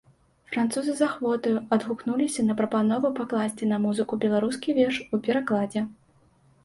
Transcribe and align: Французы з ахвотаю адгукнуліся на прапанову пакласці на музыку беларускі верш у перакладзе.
Французы 0.53 0.93
з 1.01 1.03
ахвотаю 1.07 1.57
адгукнуліся 1.77 2.41
на 2.47 2.57
прапанову 2.61 3.13
пакласці 3.19 3.69
на 3.73 3.77
музыку 3.87 4.13
беларускі 4.25 4.69
верш 4.79 4.97
у 5.13 5.25
перакладзе. 5.29 5.89